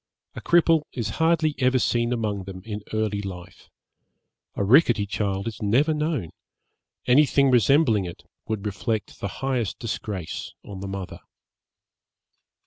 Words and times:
A 0.33 0.41
cripple 0.41 0.81
is 0.93 1.09
hardly 1.21 1.53
ever 1.59 1.77
seen 1.77 2.11
among 2.11 2.45
them 2.45 2.63
in 2.65 2.81
early 2.91 3.21
life. 3.21 3.69
A 4.55 4.63
rickety 4.63 5.05
child 5.05 5.47
is 5.47 5.61
never 5.61 5.93
known; 5.93 6.31
anything 7.05 7.51
resembling 7.51 8.05
it 8.05 8.23
would 8.47 8.65
reflect 8.65 9.19
the 9.19 9.27
highest 9.45 9.77
disgrace 9.77 10.53
on 10.65 10.79
the 10.79 10.87
mother. 10.87 11.19